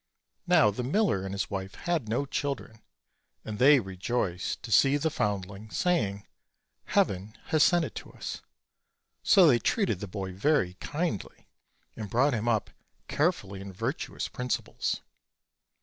[0.47, 2.81] Now the miller and his wife had no children,
[3.45, 6.25] and they rejoiced to see the foundling, saying:
[6.85, 8.41] "Heaven has sent it to us;"
[9.21, 11.47] so they treated the boy very kindly,
[11.95, 12.71] and brought him up
[13.07, 15.01] carefully in virtu ous principles.